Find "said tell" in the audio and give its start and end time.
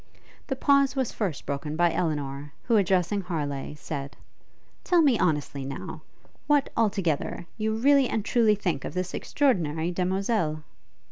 3.75-5.03